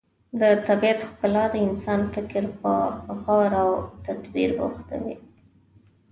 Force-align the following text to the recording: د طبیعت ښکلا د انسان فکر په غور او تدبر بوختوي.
د 0.39 0.41
طبیعت 0.67 0.99
ښکلا 1.09 1.45
د 1.51 1.55
انسان 1.67 2.01
فکر 2.13 2.43
په 2.59 2.71
غور 3.23 3.51
او 3.63 3.69
تدبر 4.05 4.49
بوختوي. 4.57 5.15